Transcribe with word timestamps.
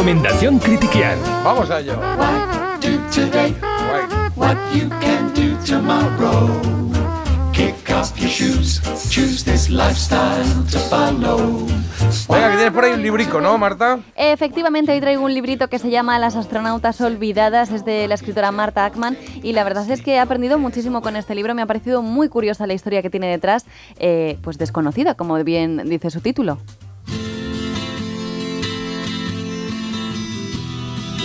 Recomendación 0.00 0.58
Critiquial. 0.58 1.18
Vamos 1.44 1.70
a 1.70 1.80
ello. 1.80 1.98
What 2.16 2.80
do 2.80 2.98
today? 3.12 3.54
What 4.34 4.56
you 4.72 4.88
can 4.98 5.30
do 5.34 5.62
tomorrow? 5.66 6.58
Kick 7.52 7.74
off 7.90 8.18
your 8.18 8.30
shoes, 8.30 8.80
choose 9.10 9.44
this 9.44 9.68
lifestyle 9.68 10.64
to 10.70 10.78
follow. 10.88 11.66
Venga, 12.30 12.48
que 12.48 12.56
tienes 12.56 12.72
por 12.72 12.84
ahí 12.86 12.94
un 12.94 13.02
librico, 13.02 13.42
¿no, 13.42 13.58
Marta? 13.58 13.98
Efectivamente, 14.16 14.92
hoy 14.92 15.02
traigo 15.02 15.22
un 15.22 15.34
librito 15.34 15.68
que 15.68 15.78
se 15.78 15.90
llama 15.90 16.18
Las 16.18 16.34
astronautas 16.34 16.98
olvidadas, 17.02 17.70
es 17.70 17.84
de 17.84 18.08
la 18.08 18.14
escritora 18.14 18.50
Marta 18.52 18.86
Ackman 18.86 19.18
y 19.42 19.52
la 19.52 19.64
verdad 19.64 19.90
es 19.90 20.00
que 20.00 20.12
he 20.12 20.18
aprendido 20.18 20.58
muchísimo 20.58 21.02
con 21.02 21.14
este 21.14 21.34
libro, 21.34 21.54
me 21.54 21.60
ha 21.60 21.66
parecido 21.66 22.00
muy 22.00 22.30
curiosa 22.30 22.66
la 22.66 22.72
historia 22.72 23.02
que 23.02 23.10
tiene 23.10 23.26
detrás, 23.26 23.66
eh, 23.98 24.38
pues 24.40 24.56
desconocida, 24.56 25.14
como 25.14 25.34
bien 25.44 25.90
dice 25.90 26.08
su 26.08 26.22
título. 26.22 26.56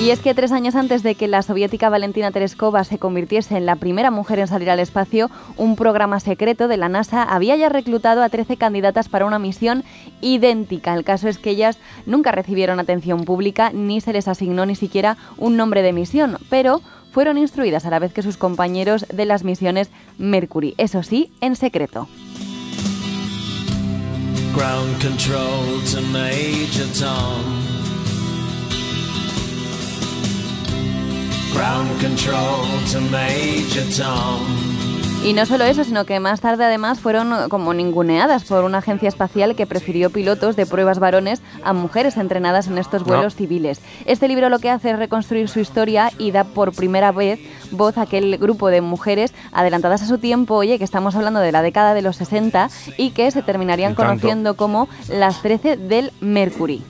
Y 0.00 0.10
es 0.10 0.18
que 0.18 0.34
tres 0.34 0.50
años 0.50 0.74
antes 0.74 1.04
de 1.04 1.14
que 1.14 1.28
la 1.28 1.42
soviética 1.42 1.88
Valentina 1.88 2.32
Tereskova 2.32 2.82
se 2.82 2.98
convirtiese 2.98 3.56
en 3.56 3.64
la 3.64 3.76
primera 3.76 4.10
mujer 4.10 4.40
en 4.40 4.48
salir 4.48 4.68
al 4.68 4.80
espacio, 4.80 5.30
un 5.56 5.76
programa 5.76 6.18
secreto 6.18 6.66
de 6.66 6.76
la 6.76 6.88
NASA 6.88 7.22
había 7.22 7.56
ya 7.56 7.68
reclutado 7.68 8.22
a 8.22 8.28
13 8.28 8.56
candidatas 8.56 9.08
para 9.08 9.24
una 9.24 9.38
misión 9.38 9.84
idéntica. 10.20 10.94
El 10.94 11.04
caso 11.04 11.28
es 11.28 11.38
que 11.38 11.50
ellas 11.50 11.78
nunca 12.06 12.32
recibieron 12.32 12.80
atención 12.80 13.24
pública 13.24 13.70
ni 13.72 14.00
se 14.00 14.12
les 14.12 14.26
asignó 14.26 14.66
ni 14.66 14.74
siquiera 14.74 15.16
un 15.38 15.56
nombre 15.56 15.82
de 15.82 15.92
misión, 15.92 16.38
pero 16.50 16.82
fueron 17.12 17.38
instruidas 17.38 17.86
a 17.86 17.90
la 17.90 18.00
vez 18.00 18.12
que 18.12 18.22
sus 18.22 18.36
compañeros 18.36 19.06
de 19.08 19.24
las 19.26 19.44
misiones 19.44 19.90
Mercury, 20.18 20.74
eso 20.76 21.04
sí, 21.04 21.30
en 21.40 21.54
secreto. 21.54 22.08
Y 35.24 35.32
no 35.32 35.46
solo 35.46 35.64
eso, 35.64 35.84
sino 35.84 36.04
que 36.04 36.20
más 36.20 36.42
tarde 36.42 36.66
además 36.66 37.00
fueron 37.00 37.48
como 37.48 37.72
ninguneadas 37.72 38.44
por 38.44 38.62
una 38.64 38.78
agencia 38.78 39.08
espacial 39.08 39.56
que 39.56 39.66
prefirió 39.66 40.10
pilotos 40.10 40.54
de 40.54 40.66
pruebas 40.66 40.98
varones 40.98 41.40
a 41.62 41.72
mujeres 41.72 42.18
entrenadas 42.18 42.66
en 42.66 42.76
estos 42.76 43.04
vuelos 43.04 43.34
civiles. 43.34 43.80
Este 44.04 44.28
libro 44.28 44.50
lo 44.50 44.58
que 44.58 44.68
hace 44.68 44.90
es 44.90 44.98
reconstruir 44.98 45.48
su 45.48 45.60
historia 45.60 46.10
y 46.18 46.30
da 46.30 46.44
por 46.44 46.74
primera 46.74 47.10
vez 47.10 47.40
voz 47.70 47.96
a 47.96 48.02
aquel 48.02 48.36
grupo 48.36 48.68
de 48.68 48.82
mujeres 48.82 49.32
adelantadas 49.52 50.02
a 50.02 50.06
su 50.06 50.18
tiempo, 50.18 50.56
oye, 50.56 50.76
que 50.76 50.84
estamos 50.84 51.16
hablando 51.16 51.40
de 51.40 51.52
la 51.52 51.62
década 51.62 51.94
de 51.94 52.02
los 52.02 52.16
60 52.16 52.68
y 52.98 53.12
que 53.12 53.30
se 53.30 53.42
terminarían 53.42 53.94
conociendo 53.94 54.56
como 54.56 54.88
las 55.08 55.40
13 55.40 55.78
del 55.78 56.12
Mercury. 56.20 56.82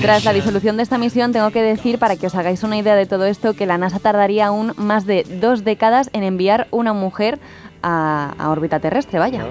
Tras 0.00 0.24
la 0.24 0.32
disolución 0.32 0.76
de 0.76 0.82
esta 0.82 0.98
misión, 0.98 1.32
tengo 1.32 1.50
que 1.50 1.62
decir, 1.62 1.98
para 1.98 2.16
que 2.16 2.26
os 2.26 2.34
hagáis 2.34 2.62
una 2.62 2.78
idea 2.78 2.94
de 2.94 3.06
todo 3.06 3.26
esto, 3.26 3.54
que 3.54 3.66
la 3.66 3.78
NASA 3.78 3.98
tardaría 3.98 4.46
aún 4.46 4.72
más 4.76 5.06
de 5.06 5.24
dos 5.24 5.64
décadas 5.64 6.10
en 6.12 6.22
enviar 6.22 6.68
una 6.70 6.92
mujer 6.92 7.38
a, 7.82 8.34
órbita 8.48 8.80
terrestre, 8.80 9.18
vaya. 9.18 9.46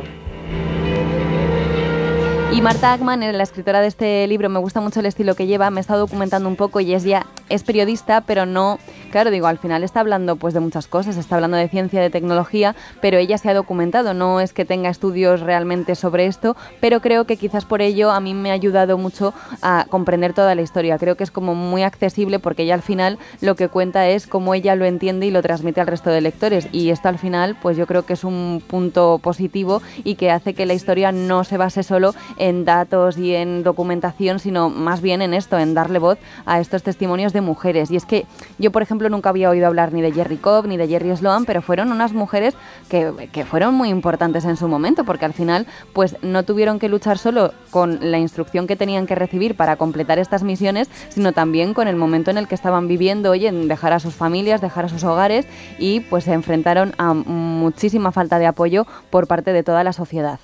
Y 2.52 2.62
Marta 2.62 2.94
Ackman, 2.94 3.20
la 3.20 3.44
escritora 3.44 3.80
de 3.80 3.88
este 3.88 4.26
libro, 4.28 4.50
me 4.50 4.60
gusta 4.60 4.82
mucho 4.82 5.02
el 5.02 5.06
estilo 5.06 5.36
que 5.36 5.46
lleva, 5.46 5.70
me 5.70 5.82
estado 5.82 6.00
documentando 6.00 6.50
un 6.50 6.56
poco 6.56 6.80
y 6.80 6.94
es 6.94 7.04
ya, 7.04 7.28
es 7.50 7.64
periodista, 7.64 8.22
pero 8.22 8.46
no, 8.46 8.80
claro, 9.12 9.32
digo, 9.32 9.48
al 9.48 9.58
final 9.58 9.84
está 9.84 10.00
hablando 10.00 10.36
pues 10.36 10.54
de 10.54 10.60
muchas 10.60 10.88
cosas, 10.88 11.18
está 11.18 11.36
hablando 11.36 11.58
de 11.58 11.68
ciencia, 11.68 12.02
de 12.02 12.10
tecnología, 12.10 12.76
pero 13.02 13.18
ella 13.18 13.38
se 13.38 13.50
ha 13.50 13.54
documentado, 13.54 14.14
no 14.14 14.40
es 14.40 14.54
que 14.54 14.66
tenga 14.66 14.90
estudios 14.90 15.42
realmente 15.42 15.96
sobre 15.96 16.26
esto, 16.26 16.56
pero 16.80 17.02
creo 17.02 17.26
que 17.26 17.38
quizás 17.38 17.66
por 17.66 17.82
ello 17.82 18.12
a 18.12 18.20
mí 18.20 18.34
me 18.34 18.52
ha 18.52 18.54
ayudado 18.54 18.98
mucho 18.98 19.34
a 19.62 19.86
comprender 19.90 20.34
toda 20.34 20.56
la 20.56 20.62
historia, 20.62 20.98
creo 20.98 21.16
que 21.16 21.24
es 21.24 21.32
como 21.32 21.56
muy 21.56 21.84
accesible 21.84 22.40
porque 22.40 22.64
ella 22.64 22.76
al 22.76 22.82
final 22.82 23.18
lo 23.42 23.56
que 23.56 23.68
cuenta 23.68 24.08
es 24.08 24.28
cómo 24.28 24.54
ella 24.54 24.76
lo 24.76 24.86
entiende 24.86 25.26
y 25.26 25.32
lo 25.32 25.42
transmite 25.42 25.82
al 25.82 25.88
resto 25.88 26.10
de 26.10 26.22
lectores. 26.22 26.68
Y 26.72 26.90
esto 26.90 27.10
al 27.10 27.18
final 27.18 27.58
pues 27.62 27.78
yo 27.78 27.88
creo 27.88 28.04
que 28.06 28.14
es 28.14 28.24
un 28.24 28.62
punto 28.66 29.20
positivo 29.22 29.82
y 30.04 30.16
que 30.16 30.32
hace 30.32 30.54
que 30.54 30.66
la 30.66 30.74
historia 30.74 31.12
no 31.12 31.44
se 31.44 31.58
base 31.58 31.84
solo 31.84 32.14
en 32.38 32.66
datos 32.66 33.18
y 33.18 33.36
en 33.36 33.64
documentación, 33.64 34.40
sino 34.40 34.70
más 34.70 35.02
bien 35.02 35.22
en 35.22 35.34
esto, 35.34 35.58
en 35.58 35.74
darle 35.74 36.00
voz 36.00 36.18
a 36.46 36.60
estos 36.60 36.84
testimonios 36.84 37.34
de 37.34 37.39
mujeres. 37.42 37.92
Y 37.92 37.96
es 37.96 38.06
que 38.06 38.26
yo, 38.58 38.72
por 38.72 38.82
ejemplo, 38.82 39.10
nunca 39.10 39.30
había 39.30 39.50
oído 39.50 39.68
hablar 39.68 39.94
ni 39.94 40.02
de 40.02 40.12
Jerry 40.12 40.38
Cobb 40.38 40.68
ni 40.68 40.78
de 40.78 40.88
Jerry 40.88 41.16
Sloan, 41.16 41.46
pero 41.46 41.62
fueron 41.62 41.92
unas 41.92 42.14
mujeres 42.14 42.56
que, 42.90 43.30
que 43.32 43.46
fueron 43.46 43.74
muy 43.76 43.90
importantes 43.90 44.46
en 44.46 44.58
su 44.58 44.68
momento, 44.68 45.04
porque 45.04 45.26
al 45.26 45.34
final 45.34 45.68
pues 45.94 46.18
no 46.22 46.44
tuvieron 46.44 46.80
que 46.80 46.90
luchar 46.90 47.18
solo 47.18 47.54
con 47.72 48.12
la 48.12 48.18
instrucción 48.18 48.68
que 48.68 48.76
tenían 48.76 49.08
que 49.08 49.16
recibir 49.16 49.56
para 49.56 49.76
completar 49.76 50.20
estas 50.20 50.44
misiones, 50.44 50.90
sino 51.10 51.34
también 51.34 51.74
con 51.74 51.88
el 51.88 51.96
momento 51.96 52.32
en 52.32 52.38
el 52.38 52.48
que 52.48 52.56
estaban 52.56 52.88
viviendo, 52.88 53.32
oye, 53.32 53.48
en 53.48 53.68
dejar 53.68 53.94
a 53.94 54.00
sus 54.00 54.16
familias, 54.16 54.62
dejar 54.62 54.86
a 54.86 54.90
sus 54.90 55.04
hogares 55.04 55.46
y 55.78 56.02
pues 56.02 56.24
se 56.24 56.34
enfrentaron 56.34 56.94
a 56.98 57.14
muchísima 57.14 58.12
falta 58.12 58.40
de 58.40 58.48
apoyo 58.48 58.86
por 59.10 59.28
parte 59.28 59.54
de 59.54 59.64
toda 59.64 59.84
la 59.84 59.94
sociedad. 59.94 60.40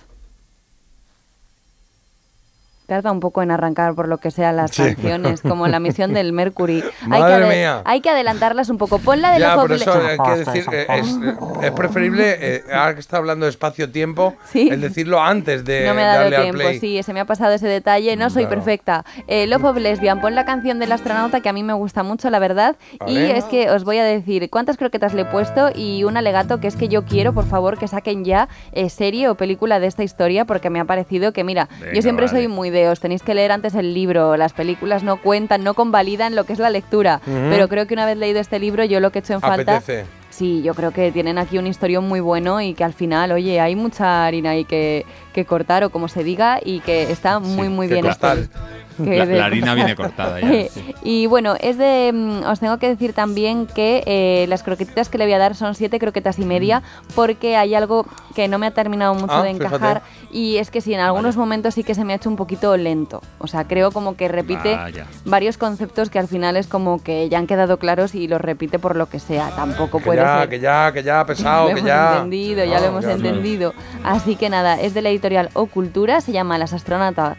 Tarda 2.86 3.12
un 3.12 3.20
poco 3.20 3.42
en 3.42 3.50
arrancar 3.52 3.96
por 3.96 4.08
lo 4.08 4.18
que 4.20 4.30
sea 4.32 4.52
las 4.52 4.72
Sí. 4.72 4.84
canciones, 4.84 5.42
como 5.42 5.68
la 5.68 5.80
misión 5.80 6.14
del 6.14 6.34
Mercury. 6.34 6.84
hay, 7.12 7.22
Madre 7.22 7.48
que 7.50 7.56
mía. 7.56 7.82
hay 7.86 8.02
que 8.02 8.10
adelantarlas 8.10 8.70
un 8.70 8.78
poco. 8.78 9.00
Ponla 9.00 9.32
de 9.32 9.40
Ya, 9.40 9.56
los 9.56 9.64
pero 9.64 9.76
eso 9.76 9.94
hay 9.94 10.18
que 10.18 10.44
decir, 10.46 10.66
eh, 10.72 10.88
es, 10.90 11.18
es 11.64 11.72
preferible, 11.72 12.38
eh, 12.40 12.64
ahora 12.72 12.94
que 12.94 13.00
está 13.00 13.18
hablando 13.18 13.46
de 13.46 13.50
espacio-tiempo, 13.52 14.36
Sí. 14.46 14.70
el 14.72 14.82
decirlo 14.82 15.22
antes 15.22 15.66
de 15.66 15.86
No 15.88 15.94
me 15.94 16.04
ha 16.04 16.08
dado 16.08 16.30
darle 16.30 16.52
tiempo, 16.52 16.80
sí, 16.80 17.02
se 17.02 17.14
me 17.14 17.20
ha 17.20 17.26
pasado 17.26 17.54
ese 17.54 17.68
detalle. 17.68 18.16
No 18.16 18.30
soy 18.30 18.44
Claro. 18.46 18.56
perfecta. 18.58 19.06
Eh, 19.28 19.48
Love 19.48 19.64
of 19.66 19.78
Lesbian, 19.78 20.22
pon 20.22 20.36
la 20.36 20.46
canción 20.46 20.80
del 20.80 20.92
astronauta 20.92 21.42
que 21.42 21.50
a 21.50 21.54
mí 21.54 21.64
me 21.64 21.74
gusta 21.74 22.04
mucho, 22.04 22.30
la 22.30 22.40
verdad. 22.40 22.76
Y 23.08 23.18
es 23.18 23.46
que 23.46 23.70
os 23.70 23.84
voy 23.84 23.98
a 23.98 24.04
decir 24.04 24.50
cuántas 24.50 24.78
croquetas 24.78 25.14
le 25.14 25.24
he 25.24 25.26
puesto 25.26 25.70
y 25.74 26.04
un 26.04 26.18
alegato 26.18 26.60
que 26.60 26.68
es 26.68 26.76
que 26.76 26.88
yo 26.88 27.06
quiero, 27.06 27.34
por 27.34 27.46
favor, 27.46 27.78
que 27.78 27.88
saquen 27.88 28.24
ya 28.26 28.48
eh, 28.74 28.90
serie 28.90 29.28
o 29.30 29.36
película 29.36 29.80
de 29.80 29.88
esta 29.88 30.04
historia 30.04 30.46
porque 30.46 30.70
me 30.70 30.80
ha 30.80 30.86
parecido 30.86 31.32
que, 31.34 31.44
mira, 31.44 31.68
Venga, 31.80 31.94
yo 31.94 32.02
siempre 32.02 32.26
vale. 32.28 32.38
soy 32.38 32.48
muy 32.48 32.70
de 32.76 32.90
os 32.90 33.00
tenéis 33.00 33.24
que 33.24 33.34
leer 33.34 33.52
antes 33.52 33.74
el 33.74 33.96
libro, 33.96 34.38
las 34.38 34.54
películas 34.54 35.02
no 35.02 35.18
cuentan, 35.18 35.64
no 35.64 35.74
convalidan 35.74 36.36
lo 36.36 36.44
que 36.44 36.54
es 36.54 36.60
la 36.60 36.70
lectura. 36.70 37.22
Pero 37.26 37.68
creo 37.68 37.88
que 37.88 37.96
una 37.96 38.06
vez 38.06 38.18
leído 38.18 38.40
este 38.40 38.60
libro, 38.60 38.84
yo 38.84 39.00
lo 39.00 39.12
que 39.12 39.20
he 39.20 39.22
hecho 39.22 39.34
en 39.34 39.42
falta. 39.42 39.78
Apetece. 39.78 40.06
Sí, 40.30 40.62
yo 40.62 40.74
creo 40.74 40.92
que 40.92 41.14
tienen 41.14 41.38
aquí 41.38 41.58
un 41.58 41.66
historión 41.66 42.08
muy 42.08 42.20
bueno 42.20 42.60
y 42.60 42.74
que 42.74 42.84
al 42.84 42.94
final, 42.94 43.32
oye, 43.32 43.62
hay 43.62 43.78
mucha 43.78 44.26
harina 44.26 44.50
ahí 44.50 44.66
que, 44.66 45.06
que 45.34 45.46
cortar 45.46 45.86
o 45.86 45.90
como 45.90 46.10
se 46.10 46.26
diga 46.26 46.60
y 46.64 46.82
que 46.82 47.10
está 47.10 47.40
muy, 47.40 47.70
muy 47.70 47.88
bien 47.88 48.06
escrito. 48.06 48.50
La, 48.98 49.26
de- 49.26 49.38
la 49.38 49.46
harina 49.46 49.74
viene 49.76 49.96
cortada 49.96 50.40
ya. 50.40 50.48
sí. 50.70 50.94
y 51.04 51.26
bueno, 51.28 51.56
es 51.60 51.78
de. 51.78 52.12
mm, 52.14 52.44
Os 52.46 52.60
tengo 52.60 52.78
que 52.78 52.88
decir 52.88 53.14
también 53.14 53.68
que 53.68 54.04
eh, 54.06 54.46
las 54.48 54.64
croquetitas 54.64 55.10
que 55.10 55.18
le 55.18 55.26
voy 55.26 55.34
a 55.34 55.38
dar 55.38 55.56
son 55.56 55.76
siete 55.76 56.00
croquetas 56.00 56.40
y 56.40 56.46
media, 56.46 56.82
porque 57.16 57.58
hay 57.58 57.76
algo 57.76 58.06
que 58.36 58.48
no 58.48 58.58
me 58.60 58.68
ha 58.68 58.72
terminado 58.72 59.14
mucho 59.14 59.34
Ah, 59.34 59.44
de 59.44 59.54
fíjate. 59.54 59.66
encajar. 59.76 60.02
Y 60.32 60.58
es 60.58 60.70
que 60.72 60.82
sí, 60.82 60.94
en 60.94 61.00
algunos 61.00 61.38
momentos 61.38 61.74
sí 61.74 61.84
que 61.84 61.96
se 61.96 62.04
me 62.06 62.14
ha 62.14 62.16
hecho 62.18 62.30
un 62.30 62.36
poquito 62.36 62.76
lento. 62.78 63.22
O 63.40 63.48
sea, 63.48 63.66
creo 63.66 63.92
como 63.92 64.16
que 64.16 64.28
repite 64.28 64.76
Vaya. 64.76 65.06
varios 65.26 65.58
conceptos 65.58 66.10
que 66.10 66.20
al 66.20 66.28
final 66.28 66.58
es 66.58 66.68
como 66.68 67.02
que 67.04 67.30
ya 67.30 67.38
han 67.38 67.48
quedado 67.48 67.78
claros 67.80 68.16
y 68.16 68.28
los 68.28 68.42
repite 68.42 68.80
por 68.80 68.96
lo 68.96 69.08
que 69.08 69.20
sea. 69.20 69.50
Tampoco 69.56 70.00
Que 70.00 70.04
puede 70.06 70.22
ya, 70.22 70.40
ser. 70.40 70.50
que 70.50 70.60
ya, 70.60 70.92
que 70.92 71.04
ya, 71.04 71.26
pesado, 71.28 71.70
lo 71.70 71.76
que 71.76 71.82
ya. 71.84 72.14
entendido, 72.18 72.64
ya 72.66 72.80
lo 72.80 72.86
hemos 72.88 73.04
ya, 73.06 73.12
entendido. 73.14 73.74
Así 74.04 74.36
que 74.36 74.50
nada, 74.50 74.80
es 74.82 74.94
de 74.94 75.02
la 75.02 75.10
editorial 75.10 75.50
O 75.54 75.66
Cultura, 75.68 76.22
se 76.22 76.32
llama 76.32 76.58
Las 76.58 76.74
astronautas. 76.74 77.38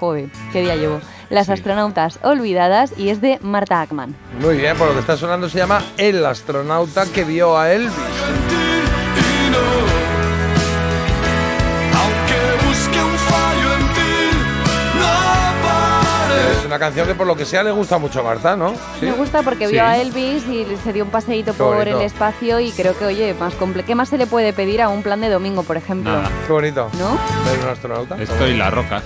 Joder, 0.00 0.28
qué 0.52 0.62
día 0.62 0.76
llevo. 0.76 1.00
Las 1.30 1.48
astronautas 1.48 2.18
olvidadas 2.22 2.92
y 2.96 3.08
es 3.08 3.20
de 3.20 3.38
Marta 3.42 3.80
Ackman. 3.80 4.14
Muy 4.40 4.56
bien, 4.58 4.76
por 4.76 4.88
lo 4.88 4.94
que 4.94 5.00
está 5.00 5.16
sonando 5.16 5.48
se 5.48 5.58
llama 5.58 5.82
El 5.96 6.24
astronauta 6.24 7.04
que 7.06 7.24
vio 7.24 7.58
a 7.58 7.72
Elvis. 7.72 7.92
No, 9.50 9.50
no. 9.50 9.56
Es 16.58 16.64
una 16.66 16.78
canción 16.78 17.06
que 17.06 17.14
por 17.14 17.26
lo 17.26 17.36
que 17.36 17.44
sea 17.44 17.62
le 17.62 17.70
gusta 17.70 17.98
mucho 17.98 18.20
a 18.20 18.22
Marta, 18.22 18.56
¿no? 18.56 18.70
Sí. 19.00 19.06
Me 19.06 19.12
gusta 19.12 19.42
porque 19.42 19.66
Sí. 19.66 19.72
vio 19.72 19.84
a 19.84 19.96
Elvis 19.96 20.46
y 20.46 20.66
se 20.82 20.92
dio 20.92 21.04
un 21.04 21.10
paseíto 21.10 21.52
Qué 21.52 21.58
por 21.58 21.76
bonito. 21.76 21.98
el 22.00 22.06
espacio 22.06 22.60
y 22.60 22.70
creo 22.72 22.96
que, 22.98 23.04
oye, 23.06 23.34
más 23.34 23.54
comple 23.54 23.84
¿qué 23.84 23.94
más 23.94 24.08
se 24.08 24.18
le 24.18 24.26
puede 24.26 24.52
pedir 24.52 24.82
a 24.82 24.88
un 24.88 25.02
plan 25.02 25.20
de 25.20 25.28
domingo, 25.28 25.62
por 25.62 25.76
ejemplo? 25.76 26.12
Nada. 26.12 26.30
Qué 26.46 26.52
bonito. 26.52 26.88
¿No? 26.98 27.18
¿Ver 27.50 27.64
un 27.64 27.68
astronauta? 27.70 28.16
Esto 28.20 28.46
y 28.46 28.56
la 28.56 28.70
roca. 28.70 29.02